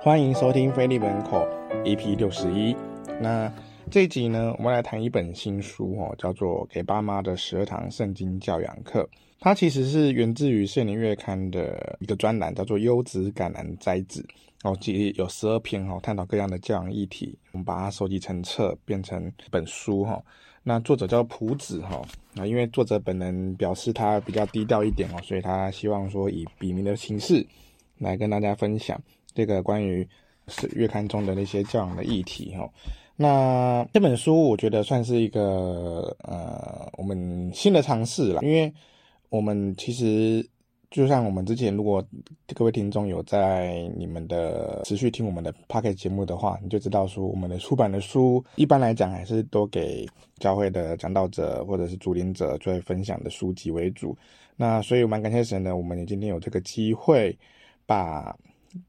[0.00, 1.46] 欢迎收听菲利门口
[1.84, 2.76] EP 六十一。
[3.20, 3.52] 那
[3.90, 9.02] 这一集呢，我们来谈一本新书哦，叫做《给爸妈的十二堂圣经教养课》。
[9.40, 14.24] 它其实是源自于《圣灵月刊》的一个专栏，叫做《优质橄榄摘子》
[14.68, 17.36] 哦，其实有十二篇哦，探讨各样的教养议题。
[17.52, 20.22] 我们把它收集成册，变成一本书哈。
[20.62, 22.02] 那作者叫朴子哈，
[22.34, 27.46] 那，因为作者本人表示他比较低调一点哦，所以他希望说以笔名的形式
[27.98, 29.00] 来跟大家分享
[29.36, 30.08] 这个关于
[30.48, 32.68] 是月刊中的那些教养的议题哈。
[33.14, 38.72] 那这本书我觉得算是一个呃我们新的尝试了，因为
[39.28, 40.44] 我们其实。
[40.88, 42.02] 就像我们之前，如果
[42.54, 50.06] 各位听众有在你们的持续听我们的 Podcast 节目的话，你就知道说，我们的出版的书一般来讲还是多给
[50.38, 54.16] 教会的讲道者或者是主领者作为分享的书籍为主。
[54.54, 57.36] 那所以我蛮感谢神的，我们也今天有这个机会，
[57.84, 58.34] 把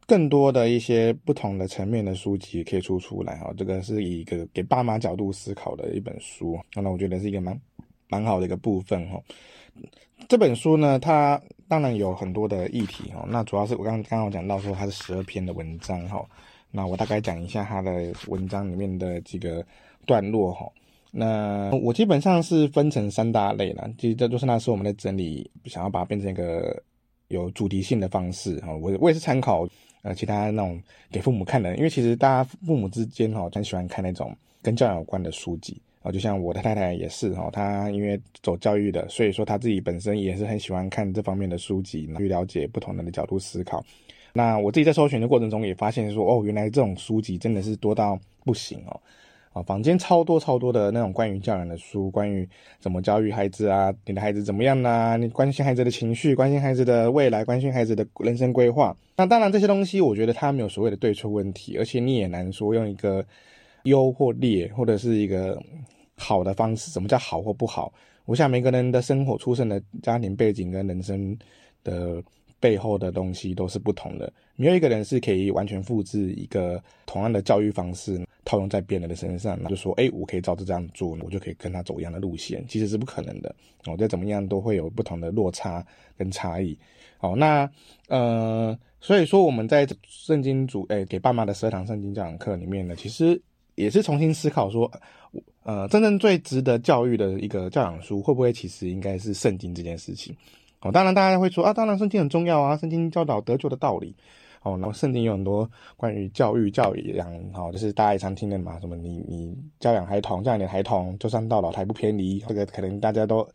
[0.05, 3.53] 更多的一些不同的层面的书籍可以出出来哈。
[3.57, 7.59] 这个是以一个给爸妈角度思考的一本书，那我觉得是一个蛮
[8.09, 9.21] 蛮好的一个部分哈。
[10.27, 13.25] 这本书呢，它当然有很多的议题哈。
[13.30, 16.25] 那主要是我刚刚刚讲到说，它是十二篇的文章哈。
[16.71, 19.65] 那我大概讲一下它的文章里面的几个
[20.05, 20.69] 段落哈。
[21.11, 26.83] 那我基本上是分成三大类啦，其实这都是那时候我们在整理，想要把它变成一个
[27.28, 28.75] 有主题性的方式哈。
[28.75, 29.67] 我我也是参考
[30.02, 35.81] 呃其他那种给父母看的，因为其实大家父母之间哈很喜欢看那种跟教养有关的书籍。
[36.14, 43.83] 就像我的太太也是哈，她因为走教育的，所以说她自己本身也是很喜欢看这方面的书籍，去了解不同人的角度思考。
[44.31, 48.98] 那我自己在搜寻的过程中也发现说，哦，原来这种书籍真的是多到不行哦，
[49.58, 52.47] 啊，坊间超多超多的那种关于教养的书，关于
[52.80, 58.95] 怎么教育孩子啊，你的孩子怎么样啊，你关心孩子的情绪，关心孩子的未来，关心孩子的人生规划。
[59.16, 63.26] 那当然这些东西，我觉得它没有所谓的对错问题，而且你也难说用一个
[63.83, 65.61] 优或劣，或者是一个。
[66.20, 67.93] 好的方式，什么叫好或不好？
[68.26, 71.37] 我想每个人的生活、出生的家庭背景跟人生
[71.83, 72.20] 的
[72.59, 74.31] 背后的东西都是不同的。
[74.55, 83.55] 没有一个人是可以完全复制一个同样的教育方式套用在别人的身上，就说，哎，我可以照着这样做，我就可以跟他走一样的路线，其实是不可能的。
[83.85, 85.85] 我觉得怎么样都会有不同的落差
[86.17, 86.77] 跟差异。
[87.17, 87.69] 好，那
[88.07, 93.41] 呃，所以说我们在圣经组，哎，给爸妈的十二堂圣经教养课里面呢，其实。
[93.75, 94.91] 也是重新思考说，
[95.61, 100.35] 呃，真正最值得教育的一个教养书，会不会其实应该是圣经这件事情？
[100.82, 104.15] 哦，当然大家会说啊，当然圣经很重要啊，圣经教导得救的道理。
[104.64, 113.48] 哦，然后圣经有很多关于教育、教养，好、哦，就是大家也常听的嘛，什么你你教养孩童，教养你的孩童，就算到老，他也不偏离，这个可能大家都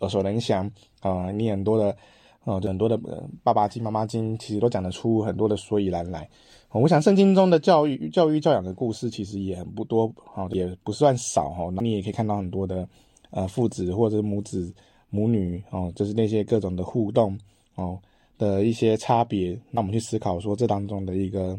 [0.00, 1.96] 耳熟能详啊、你很多的，
[2.44, 3.00] 哦，很多的
[3.42, 6.28] 爸爸经、妈妈经，其实都讲得出很多的所以然来。
[6.70, 11.68] 我想圣经中的教育、教育、教养的故事其实也不多，哈，也不算少，哈。
[11.74, 12.86] 那你也可以看到很多的，
[13.30, 14.72] 呃，父子或者母子、
[15.12, 17.38] 母女，哦，就是那些各种的互动，
[17.76, 18.00] 哦
[18.38, 19.56] 的一些差别。
[19.70, 21.56] 那我们去思考说，这当中的一个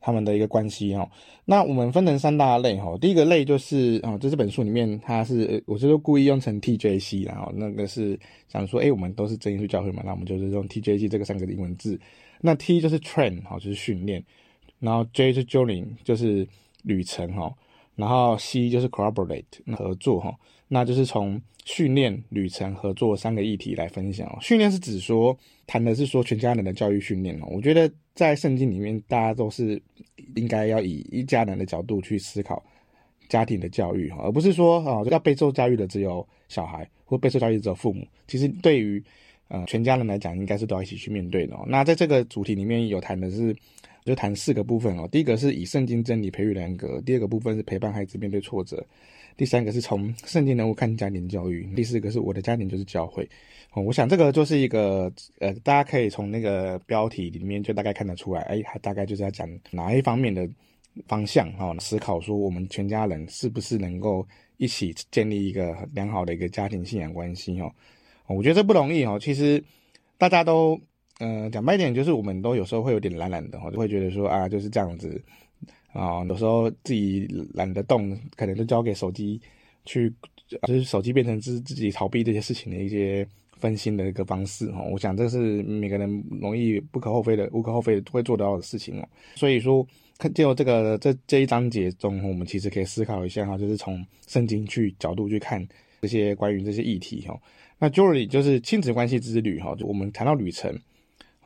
[0.00, 1.08] 他们的一个关系，哦。
[1.44, 2.96] 那我们分成三大类，哈。
[2.98, 8.18] 第一个类就是，啊，这这本书里面它是，我就是故意用成 TJC，然后那个是
[8.48, 12.00] 想说，哎，我们都是真耶稣教会嘛，那我们就是用 TJC 这个三个英文字。
[12.40, 14.24] 那 T 就是 train 哈，就是训练，
[14.78, 16.46] 然后 J 是 journey 就是
[16.84, 17.52] 旅程哈，
[17.96, 19.44] 然后 C 就是 collaborate
[19.76, 20.32] 合作哈，
[20.68, 24.36] 那就是从训练、旅程、合作三个议题来分享。
[24.40, 25.36] 训练是指说
[25.66, 27.46] 谈的是说全家人的教育训练哦。
[27.50, 29.80] 我觉得在圣经里面，大家都是
[30.36, 32.62] 应该要以一家人的角度去思考
[33.28, 38.06] 家庭的教育哈，而不是说啊要被受教育的只有小孩，或被受教育的只有父母。
[38.26, 39.02] 其实对于
[39.48, 41.56] 呃，全家人来讲，应该是都要一起去面对的。
[41.66, 43.56] 那在这个主题里面有谈的是，
[44.04, 45.08] 就谈四个部分哦。
[45.10, 48.86] 第一个是以圣经真理培育人格，第二个部分是陪伴孩子面对挫折，
[49.38, 53.26] 第三个是从圣经人物看家庭教育，第四个是我的家庭就是教会。
[53.72, 60.48] 哦，我想这个就是一个呃，大家可以从那个标题里面就大概看得出来，哎，大概就是要讲哪一方面的
[61.06, 64.26] 方向哈，思考说我们全家人是不是能够
[64.56, 67.72] 一起建立一个良好的一个家庭信仰关系哦。
[68.26, 69.16] 我觉得这不容易哦。
[69.22, 69.62] 其实
[70.16, 70.76] 大家都，
[71.20, 75.22] 呃，讲白一点，就是我们都有时候会有点懒懒的，就会觉得说啊，就是这样子
[75.98, 76.24] 啊。
[76.28, 79.40] 有时候自己懒得动，可能就交给手机
[79.84, 80.12] 去，
[80.66, 84.88] 就是手机变成自自己逃避这些事情的一些分心的一个方式哦。
[84.92, 89.08] 我想这是每个人容易不可厚非的、无可厚非会做到的事情哦。
[89.34, 89.86] 所以说，
[90.18, 95.66] 看就这个这这一章节中，我们其实可以思考一下哈，就是从圣经去角度去看
[96.02, 97.38] 这些关于这些议题哈。
[97.80, 100.76] 那 Jory 就是亲子关系之旅哈，就我们谈到旅程，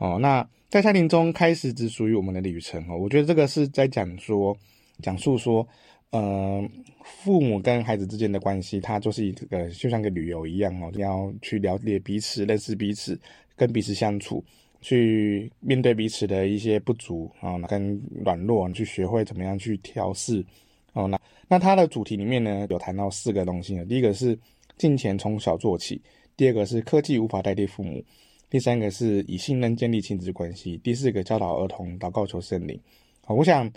[0.02, 4.56] 哦，那在家庭中开始只属于我们的旅程哦，我觉得这个是在讲说，
[5.00, 5.64] 讲述说，
[6.10, 6.60] 呃，
[7.04, 13.16] 父母跟孩子之间的关系，它就是一个就像个旅游一样哦，你要去了解彼此，认识彼此，
[13.54, 14.44] 跟彼此相处，
[14.80, 20.44] 去面对彼此的一些不足啊，跟软弱，去学会怎么样去调试
[20.94, 21.06] 哦。
[21.06, 21.16] 那
[21.46, 24.36] 那它的主题里面呢，有谈到四个东西呢，第一个是
[24.76, 26.02] 金钱从小做起，
[26.36, 28.04] 第二个是科技无法代替父母。
[28.52, 32.78] 第三个是以信任建立亲子关系，第四个教导儿童祷告求圣灵。
[33.24, 33.72] 好，我想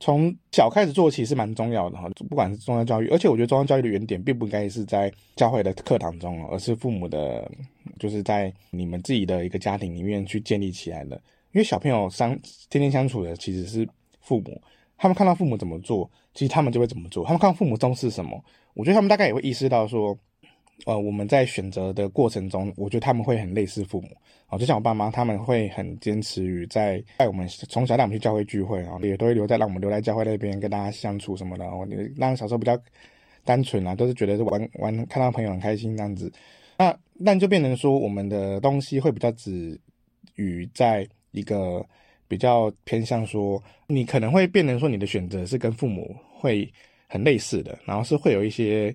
[0.00, 7.50] 从小开始做起是蛮重要的哈，不管是宗教教育，而且我觉得宗教教育的原点并不应该是在教会的课堂中，而是父母的，
[7.98, 11.16] 就是在你们自己的一个家庭里面去建立起来的。
[11.52, 12.38] 因为小朋友相
[12.68, 13.88] 天天相处的其实是
[14.20, 14.60] 父母，
[14.98, 17.24] 他们看到父母怎么做，其实他们就会怎么做。
[17.24, 18.44] 他们看到父母重视什么，
[18.74, 20.14] 我觉得他们大概也会意识到说。
[20.86, 24.08] 呃，我们在选择的过程中，我觉得他们会很类似父母，
[24.48, 31.64] 哦，就像我爸妈，他们会很坚持于在带我们从小带我们去教会聚会啊，也都会留在让我们留在教会那边跟大家相处什么的。
[31.66, 31.86] 哦，
[32.16, 32.80] 让小时候比较
[33.44, 36.32] 单纯啊，都是觉得是玩玩，看到朋友很开心这样子。
[36.78, 39.78] 那那就变成说，我们的东西会比较止
[40.36, 41.84] 于在一个
[42.28, 46.72] 比较偏向说，你可能会变成说，你的选择是跟父母会
[47.08, 48.94] 很类似的，然后是会有一些。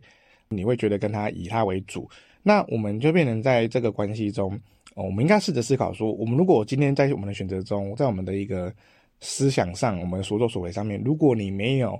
[0.56, 2.10] 你会觉得跟他以他为主，
[2.42, 4.54] 那我们就变成在这个关系中，
[4.96, 8.74] 哦，我们应该试着思考说，我们如果今天在我们的选择中，在我们的一个
[9.22, 12.00] 思想上，我们所作所为上面，如果你没有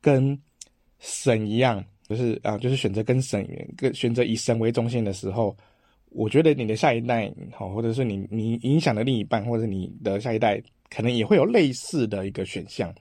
[0.00, 0.38] 跟
[0.98, 3.46] 神一样，就是啊，就是选择跟神，
[3.76, 5.56] 跟选择以神为中心的时候，
[6.10, 12.92] 我觉得你的下一代，好，或者是你你影响的另一半，或者你的下一代，可能也会有类似的一个选项，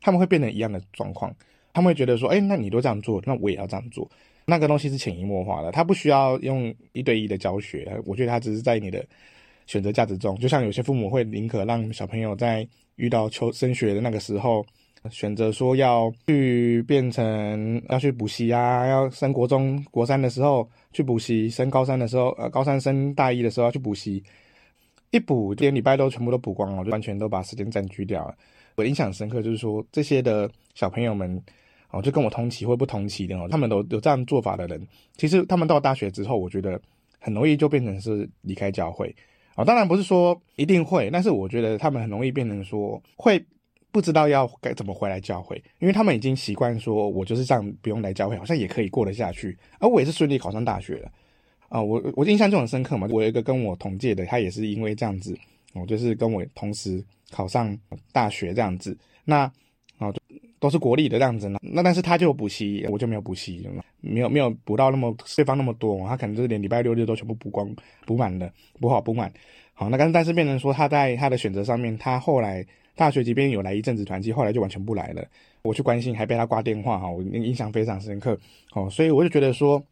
[0.00, 1.34] 他们会变成一样的状况，
[1.72, 4.08] 他们会觉得说，哎，那你都这样做，那我也要这样做。
[4.50, 9.06] 那个东西是潜移默化的，他不需要用一对一的教学，我觉得他只是在你的
[9.66, 12.66] 选择价值中，就像有些父母会宁可让小朋友在
[12.96, 14.66] 遇到求升学的那个时候，
[15.08, 24.20] 选择说要去变成要去补习啊，要升国中国三的时候去补习，升高三的时候呃高三升大一的时候要去补习，
[25.12, 28.34] 一补连礼拜都全部都补光了，就完全都把时间占据掉了。
[28.74, 31.40] 我印象深刻就是说这些的小朋友们。
[31.90, 36.80] 哦，就跟我同期或不同期的哦，他们都有这样做法的人，其实他们到大学之后，我觉得
[37.18, 39.14] 很容易就变成是离开教会。
[39.56, 43.44] 哦，当然不是说一定会，但是我觉得他们很容易变成说会
[43.90, 49.58] 不知道要该怎么回来教会，因为他们已经习惯说，我就是这样不用来教会，好像也可以过得下去。
[49.80, 51.10] 而我也是顺利考上大学了。
[51.68, 55.36] 啊，我我印象就很深刻嘛，我有一个跟我同届的，他也是因为这样子，
[55.74, 57.76] 我就是跟我同时考上
[58.12, 58.96] 大学这样子。
[59.24, 59.50] 那
[60.00, 60.12] 啊。
[60.58, 63.66] 都是国立的这样子呢，那但是他就有补习，我就没有补习，
[64.02, 67.66] 没有没有补到那么对方那么多，他可能就是连礼拜六日都全部补光
[68.04, 69.32] 补满了，补好补满。
[69.72, 72.62] 好，那但是但是变成说他在他的选择上面，他后来
[72.94, 75.24] 大学即便有来一阵子团契，后来就完全不来了。
[75.62, 78.38] 我去关心还被他挂电话哈，我印象非常深刻。
[78.74, 79.82] 哦，所以我就觉得说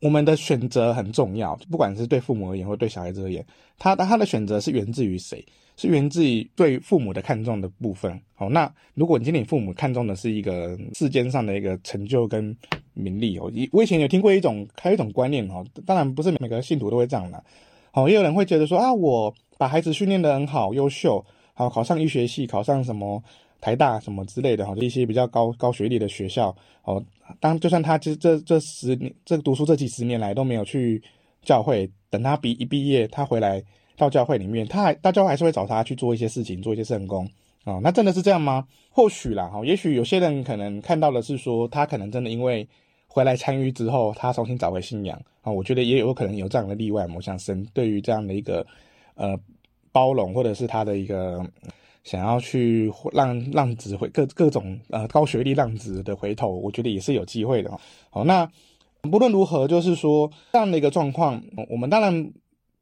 [0.00, 3.44] 我们的选择很重要，不管是对父母而言或对小孩子而言，
[3.78, 5.44] 他他的选择是源自于谁？
[5.78, 8.18] 是源自于对父母的看重的部分。
[8.34, 12.56] 好，那如果你今天父母看重的是一个世间上的一个成就跟
[12.94, 17.44] 名利哦，我以前有听过一种还有一种观念哦，当然不是每个信徒都会这样的。
[17.90, 23.22] 好，也有人会觉得说啊，我把孩子训练得很好，优秀，好，考上医学系，考上什么
[23.60, 26.56] 台大什么之类的，好，一些比较高高学历的学校。
[26.84, 27.04] 哦，
[27.40, 31.02] 当就算他这这这十年这读书这几十年来都没有去
[31.42, 33.62] 教会，等他毕一毕业，他回来。
[33.98, 37.26] 到教会里面，他还大家还是会找他去做一些事情，做一些圣工
[37.64, 37.80] 啊。
[37.82, 38.62] 那真的是这样吗？
[38.90, 42.68] 或许啦，哈，也许有些人可能看到的是说，他可能真的因为
[43.08, 45.50] 回来参与之后，他重新找回信仰啊。
[45.50, 47.06] 我觉得也有可能有这样的例外。
[47.16, 48.66] 我想神对于这样的一个
[49.14, 49.34] 呃
[49.92, 51.42] 包容，或者是他的一个
[52.06, 57.78] 想要去让浪子回各各种呃高学历浪子的回头，我觉得也是有机会的哦。
[58.08, 58.50] 好，那
[59.02, 62.32] 不论如何，就是说这样的一个状况，我们当然。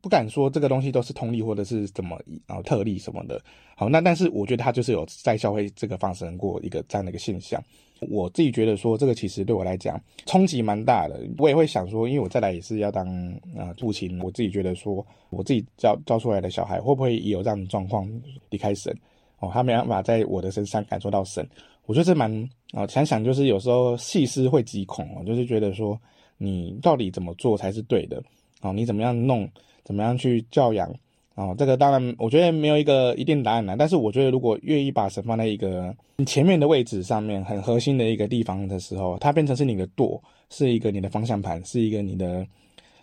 [0.04, 3.40] 不敢说这个东西都是通例或者是怎么啊特例什么的，
[3.74, 7.58] 好，那但是我觉得他就是有在教会这个发生过一个这样的一个现象。
[8.10, 11.18] 我自己觉得说这个其实对我来讲冲击蛮大的。
[11.38, 13.08] 我也会想说，因为我再来也是要当
[13.56, 18.06] 啊父亲，我自己觉得说我自己教教出来的小孩会不会也有这样的状况
[18.50, 18.94] 离开神
[19.52, 21.46] 他没办法在我的身上感受到神。
[21.86, 22.30] 我觉得这蛮
[22.72, 25.98] 啊想想就是有时候细思会极恐哦，就是觉得说
[26.38, 28.22] 你到底怎么做才是对的
[28.60, 28.72] 啊？
[28.72, 29.48] 你怎么样弄？
[29.84, 30.90] 怎么样去教养、
[31.34, 31.54] 哦？
[31.58, 33.76] 这个当然，我觉得没有一个一定答案啦。
[33.78, 42.46] 但是我觉得，如果愿意把神放在一个你前面的位置上面，很核心的一个地方的时候，它变成是你的舵，是一个你的方向盘，是一个你的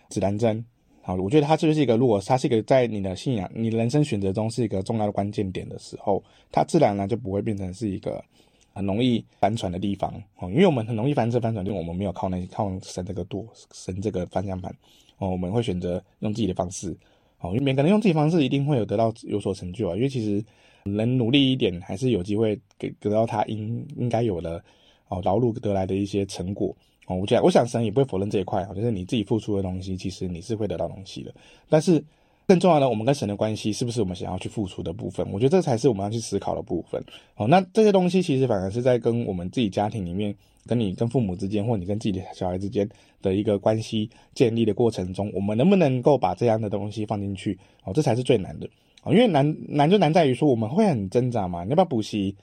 [0.09, 0.65] 指南针
[1.03, 8.23] 好，我觉得它就是一个，如果它是一个在你的信仰、你人生选择中是一个重要的关键点的时候，它自然呢就不会变成是一个
[8.71, 10.47] 很容易翻船的地方哦。
[10.51, 13.43] 因为我们很容易翻车翻船，因为我们没有靠那靠神这个舵、
[13.73, 14.71] 神这个方向盘
[15.17, 16.95] 哦，我们会选择用自己的方式
[17.39, 17.49] 哦。
[17.49, 19.95] 因为每个人用自己方式一定会有得到有所成就啊。
[19.95, 20.43] 因为其实
[20.83, 24.63] 能努力一点，还是有机会给得到他应应该有的
[25.07, 26.75] 哦劳碌得来的一些成果。
[27.11, 31.33] 哦，我讲，我想神也不会否认这一块啊，就是你自己付出的东西，其实你是会得到东西的。
[31.67, 32.01] 但是
[32.47, 35.25] 更重要的，我们跟神的关系是不是我们想要去付出的部分？
[35.31, 37.03] 我觉得这才是我们要去思考的部分。
[37.35, 40.33] 哦，那这些东西其实反而是在跟我们自己家庭里面，
[40.65, 42.87] 跟你跟父母之间，或你跟自己的小孩之间
[43.21, 47.57] 的一个关系建立的过程中，我们能不能够把这样的东西放进去？
[47.83, 48.69] 哦，这才是最难的。
[49.03, 52.35] 哦，因为难难就难在于说我们会很挣扎嘛，你要不要补习？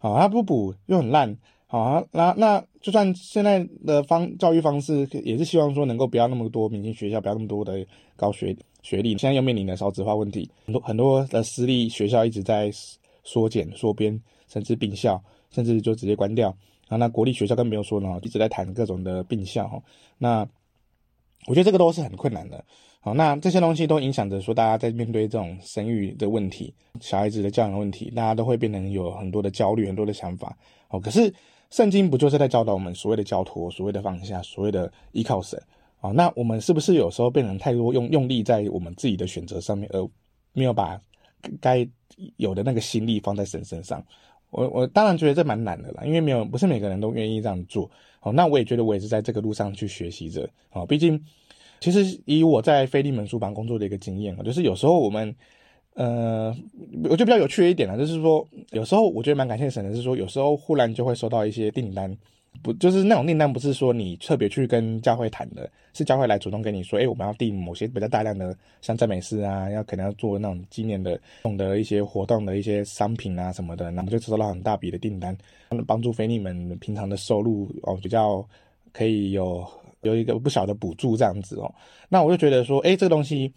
[0.00, 1.36] 哦，他不补又很烂。
[1.66, 9.10] 好啊，那那就算现在的方教育方式也是希望说能够不要那么多明星学校，不要那么多的高学学历。
[9.18, 12.70] 现在又面临的少子化问题，很多很多的私立学校一直在
[13.22, 14.18] 缩减缩编，
[14.48, 16.48] 甚至并校，甚至就直接关掉。
[16.88, 19.82] 然后那国立学校更没有说呢，一直在谈各种的并校。
[20.16, 20.40] 那
[21.46, 22.64] 我觉得这个都是很困难的。
[23.00, 30.56] 好，那这些东西都影响着说大家在面对这种生育的问题、小孩子的教养问题，大家都会变成有很多的焦虑、很多的想法。
[30.88, 31.30] 哦，可是。
[31.70, 35.60] 圣经不就是在教导我们所谓的交托、所谓的放下、所谓的依靠神
[36.00, 36.10] 啊？
[36.10, 40.08] 那我们是不是有时候变成太多用用力在我们自己的选择上面，而
[40.52, 41.00] 没有把
[41.60, 41.88] 该
[42.36, 44.04] 有的那个心力放在神身上？
[44.50, 47.88] 我我当然觉得这蛮难的啦，因为没有不是每个人都愿意这样做。
[48.20, 50.84] 哦，那我也觉得我也是在这个路上去学习着啊。
[50.84, 51.24] 毕竟，
[51.78, 55.34] 其实以我在非利门书房工作的一个经验啊，就是有时候我们。
[55.94, 56.54] 呃，
[57.04, 62.16] 我觉得比较有趣的一点呢，就是说，有时候我觉得蛮感谢神的，是说有时候忽然就会收到一些订单，
[62.62, 75.36] 不就是那种订单，不是说你特别去跟教会谈的，是教会来主动跟你说，哎，我们要订某些比较大量的像赞美诗啊，要可能要做那种纪念的、用的一些活动的一些商品啊什么的，那我们就收到很大笔的订单，
[75.86, 78.42] 帮助腓利们平常的收入哦，比较
[78.92, 79.66] 可以有
[80.02, 81.74] 有一个不小的补助这样子哦，
[82.08, 83.52] 那我就觉得说，哎，这个东西。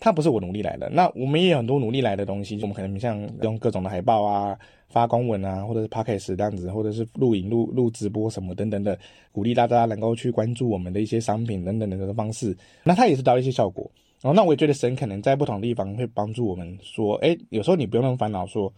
[0.00, 4.56] 它不是我努力来的，那我们也有很多努力来的东西，我们可能像用各种的海报啊、
[4.88, 8.96] 发公文啊，或者是 Podcast 这样子，或者是录影、录录直播什么等等的，
[9.32, 13.90] 鼓励大家能够去关注我们的一些商品等等的这个方式，那它也是到一些效果。
[14.22, 18.72] 哦，那我也觉得神可能在不同的地方会帮助我们说，诶，有时候你不用那么烦恼说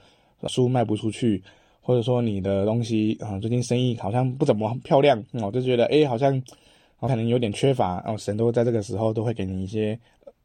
[0.49, 1.43] 书卖不出去，
[1.83, 6.43] 或者说你的东西啊最近生意好像不怎么漂亮，我就觉得诶，好像
[6.99, 9.99] 我可能有点缺乏，哦，神都在这个时候都会给你一些。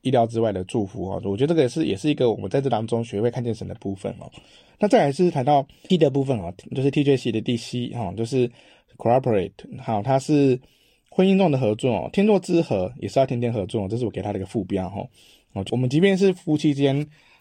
[0.05, 4.31] 意料之外的祝福哦，我觉得这个也是也是一个我们在这当中学会看见神的部分哦。
[4.79, 8.47] 那再来是谈到 T 的部分哦，就是 TJC 的第 C 哈，就是
[8.97, 10.59] Cooperate 好，它是
[11.09, 15.01] 婚姻中的合作哦，天作之合也是要天天合作，这是我给他的一个副标哈。
[15.53, 16.95] 哦，我们即便是夫妻间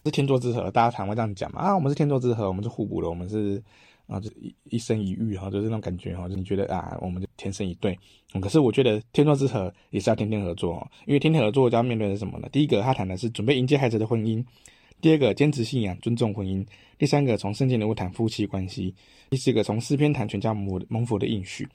[0.04, 3.62] 是天作之合，大家常会这样讲嘛啊，我们是天作之合，我们是互补的，我们是。
[4.06, 4.30] 啊，就
[4.64, 7.98] 一生一遇哈，就是那种感觉哈，就你觉得啊，我们就天生一对。
[8.40, 12.48] 可是我觉得天作之合也是要天天合作哦，因为天天合作就要面对的是什么呢？
[12.52, 14.44] 第一个，他谈的是准备迎接孩子的婚姻；
[15.00, 16.66] 第二个，坚持信仰，尊重婚姻；
[16.98, 18.92] 第三个，从圣经人物谈夫妻关系；
[19.30, 21.66] 第四个，从诗篇谈全家蒙福的应许。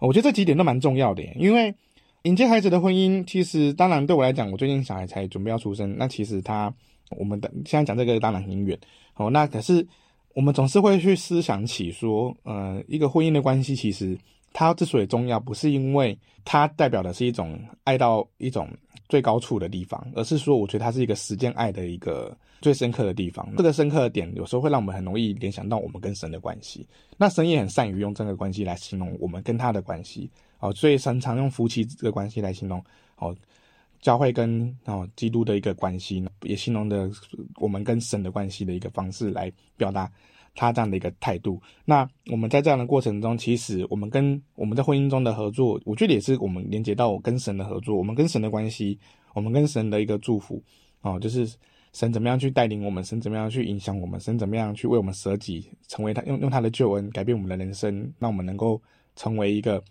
[0.00, 1.74] 我觉得这几点都蛮重要的耶，因为
[2.24, 6.74] 迎接孩子的婚姻，其实当然对我来讲，我最近小孩才准备要出生，那其实他
[7.16, 8.78] 我们的现在讲这个当然很远
[9.14, 9.86] 哦，那可是。
[10.34, 14.16] 我们总是会去思想起说，呃，一个婚姻的关系，其实
[14.52, 18.68] 它之所以重要，不是因为它代表的是一种爱到一种
[19.08, 23.48] 最高处的地方，而是说，我觉得它是一个实践爱的一个最深刻的地方。
[23.56, 26.86] 这个深刻的点，有时候会让我们很容易联想到我们跟神的关系。
[27.16, 32.82] 那神也很善于用这个关系来形容我们跟他的关系，哦，所以常常用夫妻这个关系来形容，
[33.16, 33.34] 哦。
[34.00, 37.10] 教会跟哦基督的一个关系，也形容的
[37.56, 40.10] 我们跟神的关系的一个方式来表达
[40.54, 41.60] 他这样的一个态度。
[41.84, 48.98] 那我们在这样的过程中，其实我们跟我们在婚姻中的合作，我觉得也是我们连接到我跟神的合作，我们跟神的关系，
[49.34, 50.62] 我们跟神的一个祝福
[51.02, 51.46] 哦，就是
[51.92, 58.80] 神怎么样去带领我们，神怎么样去影响我们，神怎么样去为我们舍己，成为他用用他的救恩改变我们的人生，让我们能够
[59.14, 59.82] 成为一个。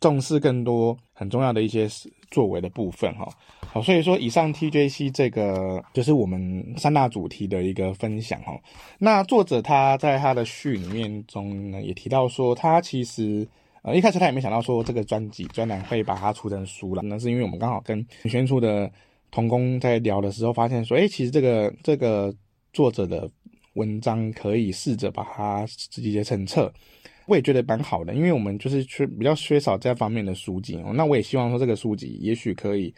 [0.00, 1.86] 重视更多很重要的一些
[2.30, 3.28] 作为的部分哈，
[3.72, 8.56] 好，所以说以上 TJC 这个就是我们三大主题的一个分享哈。
[8.98, 13.46] 那作者他在他的序里面中呢也提到说，他其实
[13.82, 18.90] 呃一开始他也没想到说这个专辑专栏会把它出成书了，那是因为我们刚好跟女宣处的
[19.30, 22.32] 童工在聊的时候发现说，哎，其实这个这个
[22.72, 23.28] 作者的
[23.74, 26.72] 文章可以试着把它直接成册。
[27.30, 30.90] 我也觉得蛮好的，因为我们就是缺比较缺少这方面的书籍哦。
[30.92, 32.92] 那我也希望说这个书籍也许可以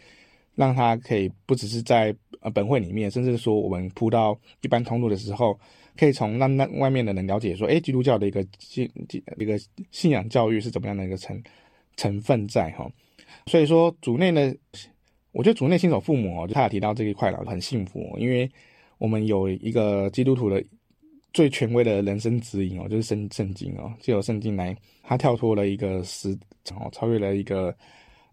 [0.54, 5.60] 让他可以不只是在呃本会里面，甚至说我们铺到一般通路的时候，
[5.98, 8.90] 可以从让那外面的人了解说，哎，基督教的一个信
[9.36, 9.58] 一个
[9.90, 11.38] 信仰教育是怎么样的一个成
[11.98, 12.90] 成分在哈。
[13.46, 14.50] 所以说组内呢，
[15.32, 18.50] 我觉得组内新手父母哦，就他有提到这一块了，很幸福，因为
[18.96, 20.64] 我们有一个基督徒的
[21.32, 26.36] 最权威的人生指引哦，就是圣圣经哦，借由圣经来，他跳脱了一个时
[26.72, 27.74] 哦，超越了一个。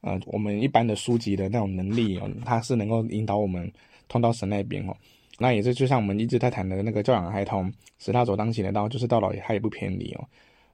[0.02, 3.70] 呃，我们一般的书籍的那种能力哦，它是能够引导我们
[4.08, 4.96] 通到神那边哦。
[5.38, 10.26] 那也是就像我们一直在谈的那个教养孩童，使他走当行的道，就是到老他也不偏离哦。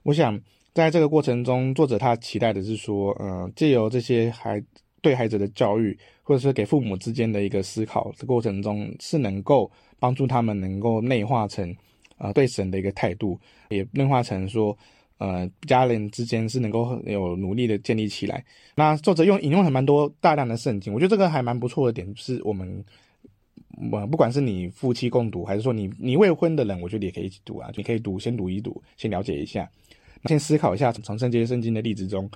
[0.04, 0.40] 我想
[0.72, 4.62] 在这个过程中，作者他期待的是说，呃，借由这些孩
[5.02, 9.68] 对孩子的教育，或者是给父母之间的一个思考的过程中，是能够
[9.98, 11.74] 帮助他们能够内化成
[12.18, 14.76] 呃对神的一个态度，也内化成说。
[15.18, 18.44] 呃，家人之间是能够有努力的建立起来。
[18.74, 22.84] 那作者用引用很蛮多大量的圣经，我觉得这个还蛮不错的点，是我们，
[23.92, 27.72] 呃，不管是你夫妻共读，还是说你你未婚的人，我觉得也可以一起读啊。
[27.76, 29.66] 你可以读，先读一读，先了解一下，
[30.26, 32.30] 先思考一下，从圣经圣经的例子中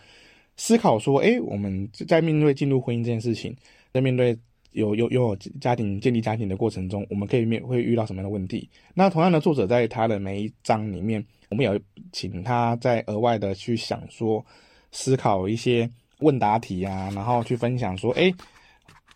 [0.57, 3.55] 思考说，哎，我们在面对进入婚姻这件事情，
[3.93, 4.35] 在面对
[4.73, 8.69] 有有有家庭建立家庭的过程中，我们可以面会遇到什么样的问题？
[8.95, 11.25] 那同样的，作者在他的每一章里面。
[11.50, 11.77] 我们有
[12.12, 14.45] 请他再额外的去想说，
[14.93, 18.33] 思考一些问答题啊，然后去分享说，哎，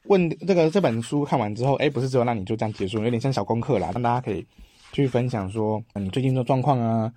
[0.06, 4.44] 问这个这本书看完之后，哎，不是只有让你就这样结束，有点像小功课啦，让大家可以
[4.90, 7.12] 去分享说，你最近的状况啊，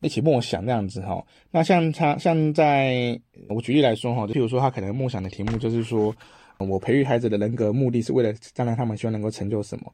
[0.00, 1.20] 一起默想这样子哈。
[1.50, 6.14] 那像他像在我举例来说哈，就譬如说他可能默想的题目就是说，
[6.58, 9.92] 我培育孩子的人格目的是为了将来他们希望能够成就什么，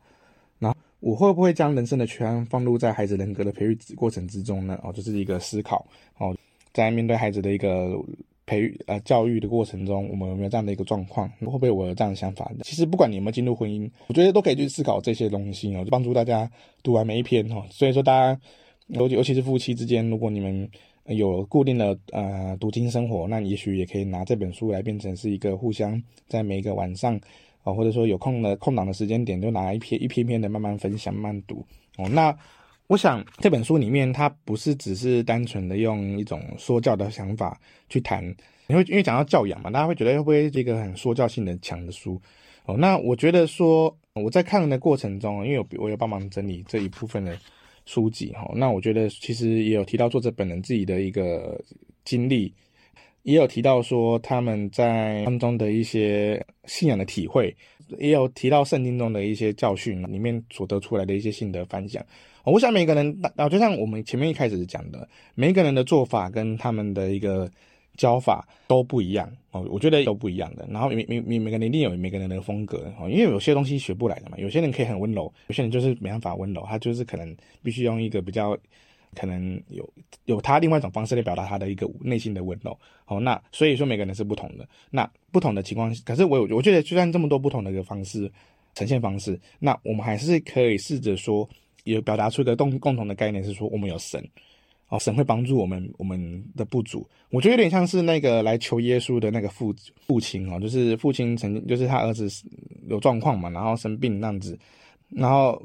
[0.58, 0.76] 然后。
[1.00, 4.76] 我会不会将人生的全放入在孩子人格的培育过程之中呢？
[4.82, 5.86] 哦，这是一个思考。
[6.16, 6.36] 哦，
[6.72, 7.96] 在面对孩子的一个
[8.46, 11.28] 培育呃教育的过程中，我们有没有这样的一个状况？
[11.38, 12.50] 会不会我有这样的想法？
[12.64, 16.50] 其实不管你有没有进入婚姻，我觉得都可以去思考这些东西哦，就帮助大家
[16.82, 17.62] 读完每一篇哦。
[17.71, 18.40] 所以说，大家
[18.88, 20.68] 尤其尤其是夫妻之间，如果你们
[21.08, 27.21] 有固定的呃读经生活，那也许也可以拿这本书来变成是一个互相在每一个晚上。
[27.64, 31.62] 啊，或者说有空的空档的时间点，就拿一篇一篇篇的慢慢分享、慢读。
[31.97, 32.34] 哦，那
[32.86, 38.25] 我想这本书里面，它不是只是单纯的用一种说教的想法去谈，
[38.68, 42.18] 因为因为讲到教养嘛，大家会觉得会不会是一个很说教性的强的书？
[42.64, 47.36] 哦，那我觉得说我在看的过程中，因为我我有帮忙整理这一部分的
[47.88, 51.58] 书籍，哈，那我觉得其实也有提到作者本人自己的一个
[52.04, 52.52] 经历。
[53.24, 57.54] 也有提到说他们在当中的一些信仰的体会，
[57.98, 62.02] 也有提到圣经中的一些教训里面所得出来的一些心得分享。
[62.44, 67.50] 我想每个人，啊，就像我们前面一开始讲的，每一个人的做法跟他们的一个
[67.99, 70.67] 教法都不一样哦，我觉得都不一样的。
[70.71, 78.56] 然后每每每每个人一定有每个人的风格哦，因为有些东西学不来的嘛，有些人可以很温柔，有些人就是没办法温柔，他就是可能必须用一个比较。
[79.15, 79.89] 可能有
[80.26, 88.30] 有他另外一种方式来表达他的一个内心的温柔，好，那所以说每个人是不同的，那不同的情况，可是我我觉得就算这么多不同的一个方式
[88.75, 91.49] 呈现方式，那我们还是可以试着说，
[91.84, 94.23] 有表达出一个共共同的概念是说，我们有神，
[94.88, 99.74] 哦，神会帮助我们我们的不足，我觉得有点像是那个来求耶稣的那个父
[100.06, 102.28] 父亲哦，就是父亲曾经就是他儿子
[102.88, 104.58] 有状况嘛，然后生病那样子，
[105.10, 105.62] 然后。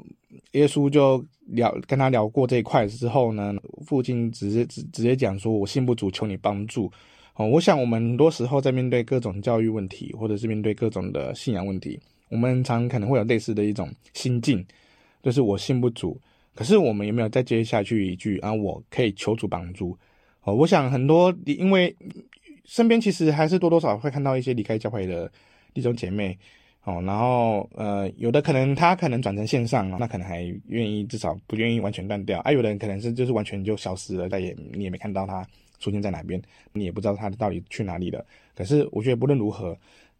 [0.50, 3.54] 耶稣就聊跟他聊过这一块之后呢，
[3.86, 6.90] 父亲直接直直接讲说：“我信不足，求你帮助。”
[7.36, 14.64] 哦，我想我们很多时候在面对各种教育问题，或者是面对各种的信仰问题，我们常可能会有类似的一种心境，
[15.22, 16.18] 就是我信不足。
[16.54, 18.52] 可是我们有没有再接下去一句啊？
[18.52, 19.96] 我可以求主帮助。
[20.42, 21.94] 哦，我想很多因为
[22.64, 25.30] 身边其实还是多多少少会看到一些离开教会的
[25.72, 26.38] 弟兄姐妹。
[26.84, 32.38] 哦，然后呃，有的可能他可能转成线上，那可能还愿意，至少不愿意完全断掉。
[32.40, 35.42] 啊，有的人可能是就是完全就消失了，再也你也没看到他
[35.78, 36.38] 出现在哪边，
[36.74, 38.22] 你也不知道他到底去哪里了。
[38.54, 39.74] 可是我觉得不论如何，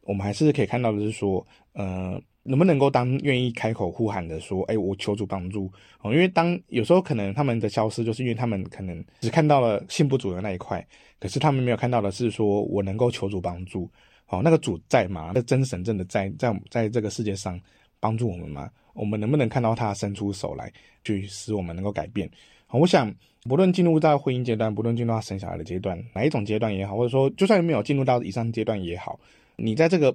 [0.04, 5.68] 我们还是可以看到的是说，呃，能不能够当愿意开口呼喊的说，哎，我求主帮助。
[6.00, 10.86] 哦，因为当有时候可能他们的消失，就是因为他们可能只看到了信不足的那一块，
[11.18, 13.90] 可是他们没有看到的是说我能够求主帮助。
[14.26, 15.32] 好，那个主在吗？
[15.34, 17.60] 那真神真的在在在这个世界上
[17.98, 18.70] 帮助我们吗？
[18.94, 22.30] 我们能不能看到他伸出手来，去使我们能够改变？
[22.66, 29.18] 好，我想，不论进入到婚姻阶段，不论进入到生小孩的阶段，哪一种阶段也好，或者说就算没有进入到以上阶段也好，
[29.56, 30.14] 你在这个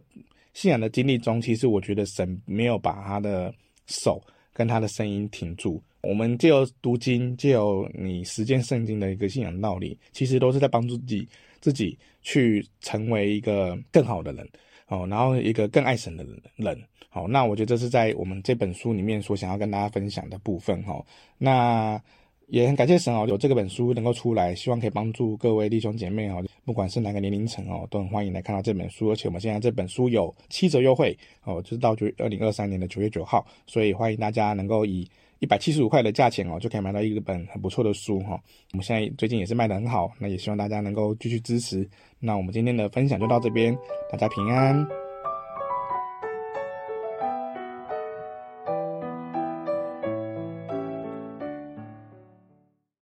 [0.53, 3.53] 信仰的经历中，其实我觉得神没有把他的
[3.87, 4.21] 手
[4.53, 5.81] 跟他的声音停住。
[6.01, 11.27] 我们借由读经，借由你实践圣经的一个信仰道理，其实都是在帮助自己。
[11.61, 14.47] 自己去成为一个更好的人，
[14.87, 16.81] 哦，然后一个更爱神的人。
[17.09, 21.05] 好，那我觉得这是在我们这本书里面所想要跟大家分享的部分哈。
[21.37, 22.01] 那
[22.49, 29.11] 也很感谢神哦，有这个本书能够出来，希望可以帮助各位弟兄姐妹哦，不管是哪个年龄层哦，都很欢迎来看到这本书。
[29.11, 35.07] 而且我们现在这本书有七折优惠哦，就是到九二零二三年的九月九号，所以欢迎大家能够以
[35.39, 38.41] 一百七十五块的价钱哦，就可以买到一本很不错的书哈。
[38.73, 41.87] 我们现在最近也是卖得很好，那也希望大家能够继续支持。
[42.19, 43.77] 那我们今天的分享就到这边，
[44.11, 45.08] 大家平安。